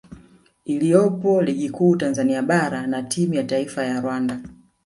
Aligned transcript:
iliyopo 0.65 1.41
Ligi 1.41 1.69
Kuu 1.69 1.95
Tanzania 1.95 2.41
Bara 2.43 2.87
na 2.87 3.03
timu 3.03 3.33
ya 3.33 3.43
taifa 3.43 3.83
ya 3.85 4.01
Rwanda 4.01 4.41